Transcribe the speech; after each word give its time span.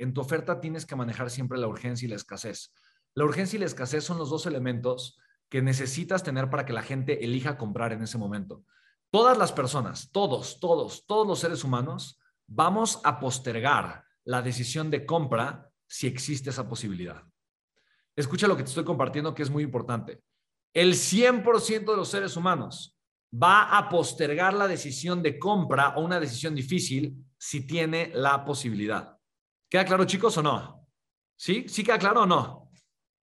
En 0.00 0.14
tu 0.14 0.22
oferta 0.22 0.60
tienes 0.60 0.86
que 0.86 0.96
manejar 0.96 1.28
siempre 1.28 1.58
la 1.58 1.68
urgencia 1.68 2.06
y 2.06 2.08
la 2.08 2.16
escasez. 2.16 2.72
La 3.14 3.26
urgencia 3.26 3.58
y 3.58 3.60
la 3.60 3.66
escasez 3.66 4.02
son 4.02 4.16
los 4.16 4.30
dos 4.30 4.46
elementos 4.46 5.18
que 5.50 5.60
necesitas 5.60 6.22
tener 6.22 6.48
para 6.48 6.64
que 6.64 6.72
la 6.72 6.80
gente 6.80 7.22
elija 7.22 7.58
comprar 7.58 7.92
en 7.92 8.02
ese 8.02 8.16
momento. 8.16 8.64
Todas 9.10 9.36
las 9.36 9.52
personas, 9.52 10.10
todos, 10.10 10.58
todos, 10.58 11.04
todos 11.06 11.26
los 11.26 11.38
seres 11.40 11.64
humanos, 11.64 12.18
vamos 12.46 12.98
a 13.04 13.20
postergar 13.20 14.04
la 14.24 14.40
decisión 14.40 14.90
de 14.90 15.04
compra 15.04 15.70
si 15.86 16.06
existe 16.06 16.48
esa 16.48 16.66
posibilidad. 16.66 17.22
Escucha 18.16 18.48
lo 18.48 18.56
que 18.56 18.62
te 18.62 18.70
estoy 18.70 18.84
compartiendo 18.84 19.34
que 19.34 19.42
es 19.42 19.50
muy 19.50 19.64
importante. 19.64 20.22
El 20.72 20.94
100% 20.94 21.90
de 21.90 21.96
los 21.96 22.08
seres 22.08 22.38
humanos 22.38 22.96
va 23.30 23.76
a 23.76 23.90
postergar 23.90 24.54
la 24.54 24.66
decisión 24.66 25.22
de 25.22 25.38
compra 25.38 25.90
o 25.96 26.00
una 26.02 26.18
decisión 26.18 26.54
difícil 26.54 27.22
si 27.36 27.66
tiene 27.66 28.10
la 28.14 28.46
posibilidad. 28.46 29.19
¿Queda 29.70 29.84
claro, 29.84 30.04
chicos, 30.04 30.36
o 30.36 30.42
no? 30.42 30.88
¿Sí? 31.36 31.66
¿Sí 31.68 31.84
queda 31.84 31.96
claro 31.96 32.22
o 32.22 32.26
no? 32.26 32.72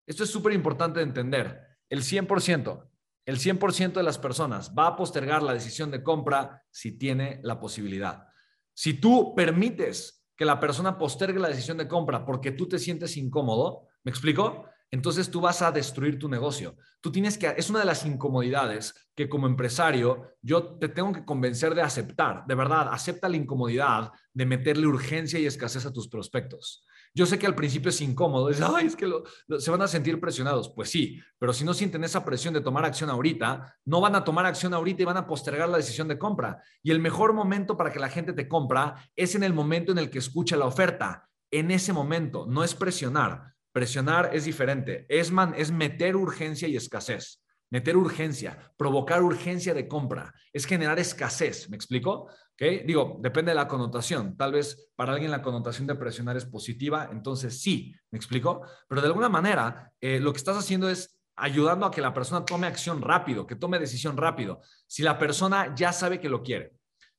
Esto 0.07 0.23
es 0.23 0.31
súper 0.31 0.53
importante 0.53 1.01
de 1.01 1.05
entender. 1.05 1.61
El 1.91 2.03
100%, 2.03 2.89
el 3.27 3.39
100% 3.39 3.95
de 3.95 4.03
las 4.05 4.19
personas 4.19 4.73
va 4.73 4.87
a 4.87 4.97
postergar 4.97 5.43
la 5.43 5.53
decisión 5.53 5.91
de 5.91 6.05
compra 6.05 6.63
si 6.71 6.97
tiene 6.97 7.41
la 7.43 7.59
posibilidad. 7.59 8.29
Si 8.73 8.95
tú 8.95 9.35
permites 9.35 10.25
que 10.37 10.45
la 10.45 10.61
persona 10.61 10.97
postergue 10.97 11.41
la 11.41 11.49
decisión 11.49 11.79
de 11.79 11.89
compra 11.89 12.25
porque 12.25 12.53
tú 12.53 12.69
te 12.69 12.79
sientes 12.79 13.17
incómodo, 13.17 13.89
¿me 14.05 14.11
explico? 14.11 14.67
Entonces 14.91 15.31
tú 15.31 15.41
vas 15.41 15.63
a 15.63 15.73
destruir 15.73 16.19
tu 16.19 16.29
negocio. 16.29 16.77
Tú 17.01 17.11
tienes 17.11 17.37
que, 17.37 17.55
es 17.57 17.71
una 17.71 17.81
de 17.81 17.85
las 17.85 18.07
incomodidades 18.07 18.95
que 19.15 19.29
como 19.29 19.47
empresario 19.47 20.35
yo 20.43 20.79
te 20.79 20.89
tengo 20.89 21.13
que 21.13 21.25
convencer 21.25 21.75
de 21.75 21.83
aceptar. 21.83 22.45
De 22.47 22.55
verdad, 22.55 22.89
acepta 22.93 23.29
la 23.29 23.37
incomodidad 23.37 24.13
de 24.33 24.47
meterle 24.47 24.87
urgencia 24.87 25.39
y 25.39 25.47
escasez 25.47 25.87
a 25.87 25.93
tus 25.93 26.09
prospectos. 26.09 26.85
Yo 27.15 27.25
sé 27.25 27.39
que 27.39 27.47
al 27.47 27.55
principio 27.55 27.89
es 27.89 28.01
incómodo, 28.03 28.51
es, 28.51 28.61
Ay, 28.61 28.87
es 28.87 28.95
que 28.95 29.11
se 29.59 29.71
van 29.71 29.81
a 29.81 29.89
sentir 29.89 30.21
presionados. 30.21 30.73
Pues 30.75 30.91
sí, 30.91 31.19
pero 31.39 31.53
si 31.53 31.65
no 31.65 31.73
sienten 31.73 32.05
esa 32.05 32.25
presión 32.25 32.53
de 32.53 32.61
tomar 32.61 32.85
acción 32.85 33.09
ahorita, 33.09 33.75
no 33.87 34.01
van 34.01 34.15
a 34.15 34.23
tomar 34.23 34.45
acción 34.45 34.75
ahorita 34.75 35.03
y 35.03 35.07
van 35.07 35.17
a 35.17 35.27
postergar 35.27 35.69
la 35.69 35.79
decisión 35.79 36.09
de 36.09 36.19
compra. 36.19 36.63
Y 36.83 36.91
el 36.91 37.01
mejor 37.01 37.33
momento 37.33 37.77
para 37.77 37.91
que 37.91 37.99
la 37.99 38.11
gente 38.11 38.35
te 38.35 38.47
compra 38.47 38.97
es 39.17 39.35
en 39.35 39.43
el 39.43 39.55
momento 39.55 39.93
en 39.93 39.99
el 39.99 40.11
que 40.11 40.19
escucha 40.19 40.57
la 40.57 40.67
oferta. 40.67 41.29
En 41.51 41.71
ese 41.71 41.93
momento, 41.93 42.45
no 42.47 42.63
es 42.63 42.75
presionar 42.75 43.56
Presionar 43.77 44.31
es 44.33 44.47
diferente, 44.47 45.05
es, 45.07 45.31
man, 45.31 45.53
es 45.55 45.71
meter 45.71 46.17
urgencia 46.17 46.67
y 46.67 46.77
escasez. 46.77 47.43
Meter 47.69 47.95
urgencia, 47.95 48.73
provocar 48.79 49.23
urgencia 49.23 49.75
de 49.75 49.87
compra, 49.87 50.33
es 50.51 50.65
generar 50.65 50.99
escasez, 50.99 51.69
¿me 51.69 51.77
explico? 51.77 52.31
¿Okay? 52.55 52.85
Digo, 52.87 53.19
depende 53.21 53.51
de 53.51 53.57
la 53.57 53.69
connotación. 53.69 54.35
Tal 54.35 54.53
vez 54.53 54.91
para 54.97 55.13
alguien 55.13 55.31
la 55.31 55.43
connotación 55.43 55.87
de 55.87 55.95
presionar 55.95 56.39
es 56.39 56.47
positiva, 56.47 57.11
entonces 57.13 57.61
sí, 57.61 57.95
¿me 58.11 58.17
explico? 58.17 58.63
Pero 58.89 59.03
de 59.03 59.09
alguna 59.09 59.29
manera, 59.29 59.93
eh, 60.01 60.21
lo 60.21 60.33
que 60.33 60.39
estás 60.39 60.57
haciendo 60.57 60.89
es 60.89 61.21
ayudando 61.37 61.85
a 61.85 61.91
que 61.91 62.01
la 62.01 62.15
persona 62.15 62.47
tome 62.47 62.67
acción 62.67 63.03
rápido, 63.03 63.47
que 63.47 63.57
tome 63.57 63.79
decisión 63.79 64.17
rápido. 64.17 64.63
Si 64.87 65.03
la 65.03 65.19
persona 65.19 65.75
ya 65.75 65.93
sabe 65.93 66.19
que 66.19 66.31
lo 66.31 66.43
quiere, 66.43 66.73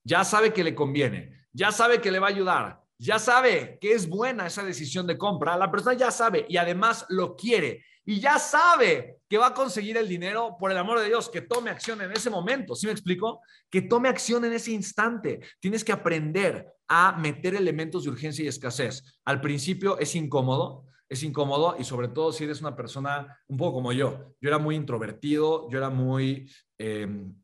ya 0.03 0.23
sabe 0.23 0.53
que 0.53 0.63
le 0.63 0.73
conviene, 0.73 1.45
ya 1.53 1.72
sabe 1.72 2.02
que 2.02 2.09
le 2.09 2.17
va 2.17 2.25
a 2.25 2.31
ayudar, 2.31 2.87
ya 3.00 3.20
sabe 3.20 3.78
que 3.80 3.94
es 3.94 4.08
buena 4.08 4.48
esa 4.48 4.64
decisión 4.64 5.06
de 5.08 5.17
compra, 5.17 5.58
la 5.58 5.72
persona 5.72 5.95
ya 5.95 6.12
sabe 6.12 6.45
y 6.50 6.58
además 6.58 7.06
lo 7.09 7.36
quiere 7.36 7.84
y 8.09 8.22
ya 8.22 8.40
sabe 8.40 9.20
que 9.28 9.38
va 9.38 9.48
a 9.48 9.53
conseguir 9.53 9.98
el 9.98 10.08
dinero, 10.08 10.56
por 10.58 10.72
el 10.72 10.78
amor 10.78 11.00
de 11.02 11.08
Dios, 11.08 11.30
que 11.30 11.42
tome 11.42 11.70
acción 11.70 12.02
en 12.02 12.14
ese 12.14 12.30
momento. 12.30 12.73
¿Sí 12.73 12.86
me 12.86 12.94
explico? 12.94 13.42
Que 13.70 13.81
tome 13.81 14.08
acción 14.08 14.45
en 14.45 14.53
ese 14.53 14.72
instante. 14.72 15.42
Tienes 15.59 15.84
que 15.84 15.92
aprender 15.92 16.73
a 16.88 17.18
meter 17.18 17.53
elementos 17.53 18.06
de 18.06 18.12
urgencia 18.12 18.45
y 18.45 18.48
escasez. 18.48 19.03
Al 19.25 19.42
principio 19.42 20.00
es 20.00 20.16
incómodo, 20.16 20.86
es 21.09 21.22
incómodo 21.22 21.75
y 21.78 21.84
sobre 21.84 22.08
todo 22.08 22.31
si 22.31 22.45
eres 22.45 22.62
una 22.62 22.78
persona 22.78 23.38
un 23.48 23.58
poco 23.58 23.73
como 23.73 23.92
yo. 23.92 24.34
Yo 24.40 24.48
era 24.48 24.58
muy 24.58 24.75
introvertido, 24.75 25.70
yo 25.70 25.78
era 25.78 25.90
muy 25.90 26.50
em, 26.78 27.36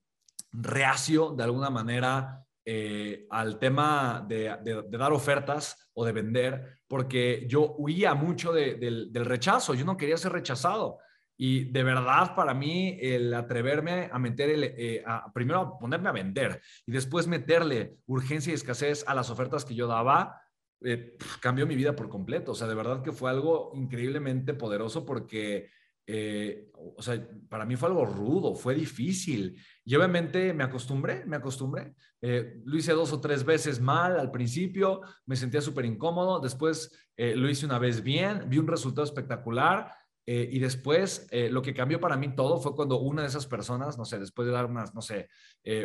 reacio 0.53 1.31
de 1.31 1.44
alguna 1.44 1.72
manera 1.72 2.41
eh, 2.66 3.25
al 3.29 3.59
tema 3.59 4.25
de, 4.28 4.56
dar 4.90 5.12
ofertas 5.12 5.90
o 5.94 6.06
de 6.06 6.12
vender, 6.12 6.79
porque 6.88 7.46
yo 7.47 7.75
huía 7.78 8.13
mucho 8.13 8.53
del, 8.53 9.12
rechazo, 9.13 9.74
yo 9.74 9.85
no 9.85 9.97
quería 9.97 10.18
ser 10.18 10.31
rechazado. 10.31 11.00
Y 11.35 11.66
de 11.72 11.84
verdad, 11.84 12.35
para 12.35 12.53
mí, 12.53 12.97
el 13.02 13.34
atreverme 13.34 14.09
a 14.12 14.19
meter, 14.19 14.50
el, 14.50 14.63
eh, 14.63 15.03
primero 15.34 15.59
a 15.59 15.79
ponerme 15.79 16.09
a 16.09 16.13
vender 16.13 16.62
y 16.85 16.91
después 16.91 17.28
meterle 17.28 17.97
urgencia 18.06 18.52
y 18.52 18.56
escasez 18.56 19.03
a 19.07 19.16
las 19.16 19.29
ofertas 19.29 19.66
que 19.66 19.75
yo 19.75 19.88
daba, 19.88 20.41
eh, 20.85 21.18
cambió 21.41 21.66
mi 21.66 21.75
vida 21.75 21.96
por 21.96 22.09
completo. 22.09 22.52
O 22.52 22.56
sea, 22.56 22.68
de 22.68 22.75
verdad 22.75 23.02
que 23.02 23.12
fue 23.12 23.29
algo 23.29 23.72
increíblemente 23.73 24.53
poderoso 24.53 25.06
porque 25.06 25.69
eh, 26.06 26.69
o 26.74 27.02
sea, 27.02 27.25
para 27.50 27.66
mí 27.66 27.75
fue 27.75 27.90
algo 27.90 28.06
rudo, 28.06 28.56
fue 28.56 28.75
difícil. 28.75 29.58
Y 29.86 29.96
obviamente 29.96 30.53
me 30.53 30.64
acostumbré, 30.64 31.25
me 31.25 31.38
acostumbré. 31.38 31.96
Eh, 32.22 32.62
lo 32.66 32.78
hice 32.78 32.94
dos 32.94 33.14
o 33.14 33.22
tres 33.22 33.46
veces 33.46 33.80
mal 33.80 34.19
al 34.19 34.31
principio, 34.31 35.02
me 35.25 35.36
sentía 35.36 35.62
súper 35.62 35.86
incómodo, 35.86 36.40
después 36.40 36.91
eh, 37.16 37.36
lo 37.36 37.50
hice 37.50 37.66
una 37.66 37.80
vez 37.80 38.03
bien, 38.03 38.50
vi 38.50 38.58
un 38.58 38.68
resultado 38.68 39.06
espectacular. 39.06 39.91
y 40.25 40.58
después 40.59 41.28
lo 41.52 41.62
que 41.62 41.74
cambió 41.74 42.00
para 42.00 42.16
mí 42.16 42.34
todo 42.34 42.58
fue 42.58 42.75
cuando 42.75 42.97
una 43.02 43.24
de 43.24 43.28
esas 43.28 43.46
personas, 43.46 43.97
no 43.97 44.06
sé, 44.06 44.20
después 44.20 44.46
de 44.46 44.53
dar 44.53 44.68
unas, 44.68 44.96
no 44.96 45.02
sé, 45.02 45.28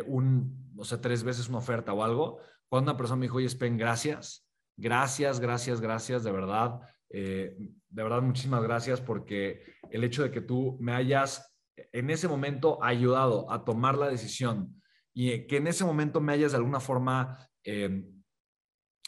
un, 0.07 0.71
no 0.73 0.85
sé, 0.85 0.97
tres 0.97 1.23
veces 1.23 1.49
una 1.49 1.57
oferta 1.57 1.91
o 1.91 2.05
algo, 2.05 2.39
cuando 2.69 2.89
una 2.89 2.97
persona 2.97 3.17
me 3.17 3.25
dijo, 3.25 3.35
oye, 3.35 3.49
Spen, 3.49 3.75
gracias, 3.77 4.47
gracias, 4.77 5.41
gracias, 5.41 5.81
gracias, 5.81 6.23
de 6.23 6.31
verdad, 6.31 6.79
de 7.09 8.03
verdad, 8.03 8.21
muchísimas 8.21 8.61
gracias 8.61 9.01
porque 9.01 9.63
el 9.89 10.03
hecho 10.03 10.23
de 10.23 10.31
que 10.31 10.41
tú 10.41 10.77
me 10.79 10.93
hayas 10.93 11.49
en 11.91 12.09
ese 12.09 12.27
momento 12.27 12.83
ayudado 12.83 13.51
a 13.51 13.63
tomar 13.63 13.97
la 13.97 14.09
decisión 14.09 14.81
y 15.13 15.47
que 15.47 15.57
en 15.57 15.67
ese 15.67 15.83
momento 15.85 16.21
me 16.21 16.33
hayas 16.33 16.51
de 16.51 16.57
alguna 16.57 16.79
forma 16.79 17.37
em, 17.63 18.19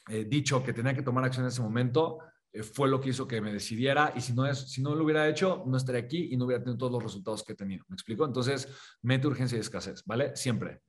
eh, 0.09 0.25
dicho 0.25 0.63
que 0.63 0.73
tenía 0.73 0.93
que 0.93 1.03
tomar 1.03 1.23
acción 1.23 1.45
en 1.45 1.49
ese 1.49 1.61
momento, 1.61 2.19
eh, 2.51 2.63
fue 2.63 2.89
lo 2.89 2.99
que 2.99 3.09
hizo 3.09 3.27
que 3.27 3.39
me 3.39 3.53
decidiera 3.53 4.13
y 4.15 4.21
si 4.21 4.33
no, 4.33 4.45
es, 4.45 4.71
si 4.71 4.81
no 4.81 4.95
lo 4.95 5.03
hubiera 5.03 5.27
hecho, 5.29 5.63
no 5.67 5.77
estaría 5.77 6.01
aquí 6.01 6.29
y 6.31 6.37
no 6.37 6.45
hubiera 6.45 6.63
tenido 6.63 6.77
todos 6.77 6.91
los 6.91 7.03
resultados 7.03 7.43
que 7.43 7.53
he 7.53 7.55
tenido. 7.55 7.85
¿Me 7.87 7.93
explico? 7.93 8.25
Entonces, 8.25 8.67
mete 9.01 9.27
urgencia 9.27 9.57
y 9.57 9.61
escasez, 9.61 10.03
¿vale? 10.05 10.35
Siempre. 10.35 10.81